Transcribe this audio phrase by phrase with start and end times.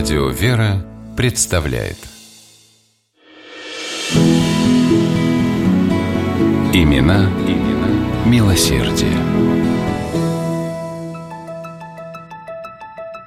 [0.00, 0.82] Радио «Вера»
[1.14, 1.98] представляет
[6.72, 9.12] Имена, имена милосердие.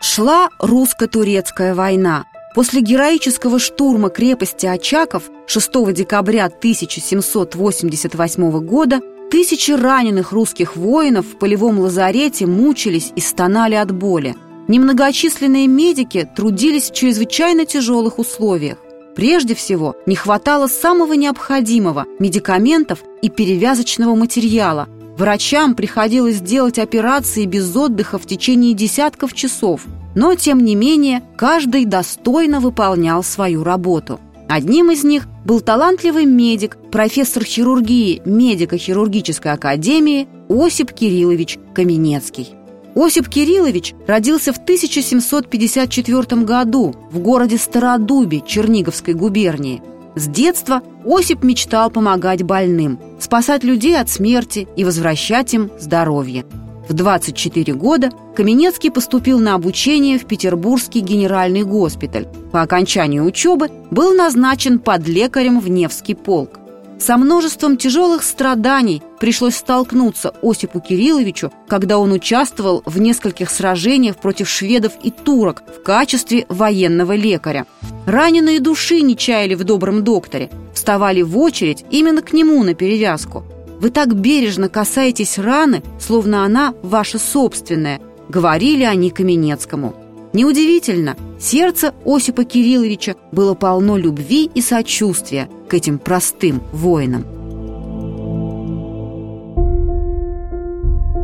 [0.00, 2.26] Шла русско-турецкая война.
[2.54, 11.80] После героического штурма крепости Очаков 6 декабря 1788 года тысячи раненых русских воинов в полевом
[11.80, 14.36] лазарете мучились и стонали от боли.
[14.70, 18.78] Немногочисленные медики трудились в чрезвычайно тяжелых условиях.
[19.16, 24.88] Прежде всего, не хватало самого необходимого– медикаментов и перевязочного материала.
[25.18, 29.86] Врачам приходилось делать операции без отдыха в течение десятков часов.
[30.14, 34.20] Но, тем не менее, каждый достойно выполнял свою работу.
[34.48, 42.59] Одним из них был талантливый медик, профессор хирургии медико-хирургической академии Осип Кириллович Каменецкий.
[42.94, 49.82] Осип Кириллович родился в 1754 году в городе Стародубе Черниговской губернии.
[50.16, 56.44] С детства Осип мечтал помогать больным, спасать людей от смерти и возвращать им здоровье.
[56.88, 62.26] В 24 года Каменецкий поступил на обучение в Петербургский генеральный госпиталь.
[62.50, 66.58] По окончанию учебы был назначен под лекарем в Невский полк.
[67.00, 74.50] Со множеством тяжелых страданий пришлось столкнуться Осипу Кирилловичу, когда он участвовал в нескольких сражениях против
[74.50, 77.66] шведов и турок в качестве военного лекаря.
[78.06, 83.44] Раненые души не чаяли в добром докторе, вставали в очередь именно к нему на перевязку.
[83.80, 89.94] «Вы так бережно касаетесь раны, словно она ваша собственная», говорили они Каменецкому.
[90.32, 97.24] Неудивительно, сердце Осипа Кирилловича было полно любви и сочувствия к этим простым воинам.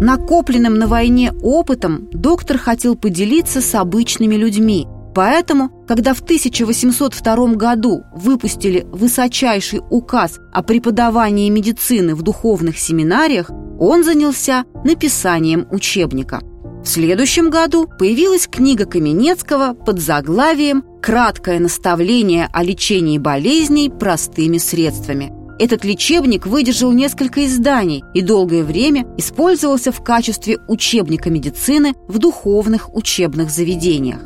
[0.00, 4.86] Накопленным на войне опытом доктор хотел поделиться с обычными людьми.
[5.14, 14.04] Поэтому, когда в 1802 году выпустили высочайший указ о преподавании медицины в духовных семинариях, он
[14.04, 16.40] занялся написанием учебника–
[16.86, 25.32] в следующем году появилась книга Каменецкого под заглавием «Краткое наставление о лечении болезней простыми средствами».
[25.58, 32.94] Этот лечебник выдержал несколько изданий и долгое время использовался в качестве учебника медицины в духовных
[32.94, 34.20] учебных заведениях.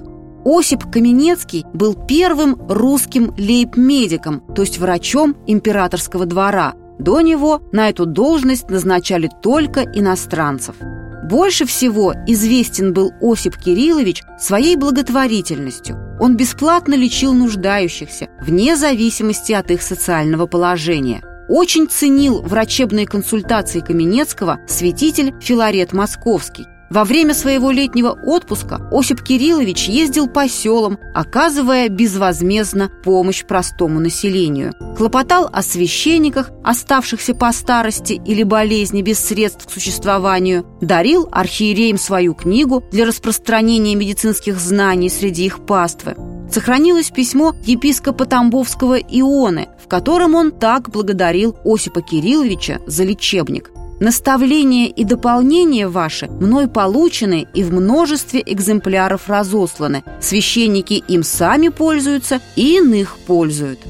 [0.45, 6.75] Осип Каменецкий был первым русским лейб-медиком, то есть врачом императорского двора.
[6.99, 10.75] До него на эту должность назначали только иностранцев–
[11.31, 15.97] больше всего известен был Осип Кириллович своей благотворительностью.
[16.19, 21.23] Он бесплатно лечил нуждающихся, вне зависимости от их социального положения.
[21.49, 26.67] Очень ценил врачебные консультации Каменецкого святитель Филарет Московский.
[26.91, 34.75] Во время своего летнего отпуска Осип Кириллович ездил по селам, оказывая безвозмездно помощь простому населению.
[34.99, 42.35] Хлопотал о священниках, оставшихся по старости или болезни без средств к существованию, дарил архиереям свою
[42.35, 46.17] книгу для распространения медицинских знаний среди их паствы.
[46.51, 54.89] Сохранилось письмо епископа Тамбовского Ионы, в котором он так благодарил Осипа Кирилловича за лечебник– Наставления
[54.89, 60.03] и дополнения ваши мной получены и в множестве экземпляров разосланы.
[60.21, 63.81] Священники им сами пользуются и иных пользуют.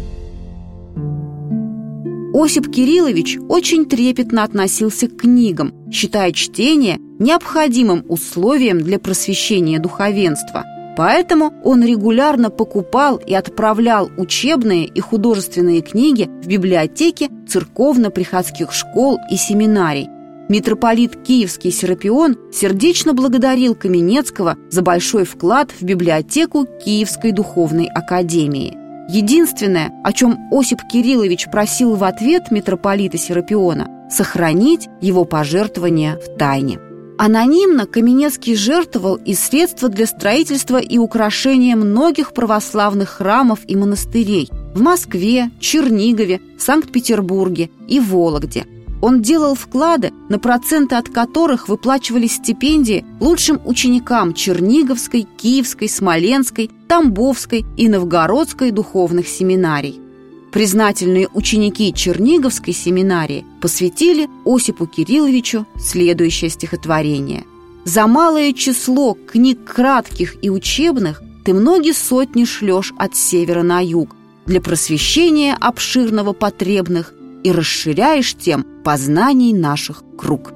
[2.34, 10.64] Осип Кириллович очень трепетно относился к книгам, считая чтение необходимым условием для просвещения духовенства–
[10.96, 19.36] Поэтому он регулярно покупал и отправлял учебные и художественные книги в библиотеки церковно-приходских школ и
[19.36, 20.08] семинарий.
[20.48, 28.76] Митрополит Киевский Серапион сердечно благодарил Каменецкого за большой вклад в библиотеку Киевской духовной академии.
[29.08, 36.80] Единственное, о чем Осип Кириллович просил в ответ митрополита Серапиона– сохранить его пожертвования в тайне.
[37.22, 44.80] Анонимно Каменецкий жертвовал и средства для строительства и украшения многих православных храмов и монастырей в
[44.80, 48.64] Москве, Чернигове, Санкт-Петербурге и Вологде.
[49.02, 57.66] Он делал вклады, на проценты от которых выплачивались стипендии лучшим ученикам Черниговской, Киевской, Смоленской, Тамбовской
[57.76, 60.00] и Новгородской духовных семинарий.
[60.52, 67.44] Признательные ученики Черниговской семинарии посвятили Осипу Кирилловичу следующее стихотворение.
[67.84, 74.14] «За малое число книг кратких и учебных ты многие сотни шлешь от севера на юг
[74.46, 77.14] для просвещения обширного потребных
[77.44, 80.52] и расширяешь тем познаний наших круг».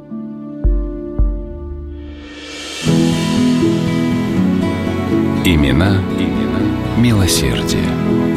[5.46, 6.60] Имена, имена
[6.98, 8.33] милосердие.